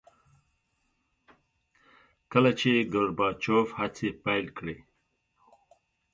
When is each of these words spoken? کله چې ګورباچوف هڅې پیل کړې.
کله 2.31 2.51
چې 2.59 2.71
ګورباچوف 2.93 3.67
هڅې 3.79 4.07
پیل 4.23 4.45
کړې. 4.57 4.77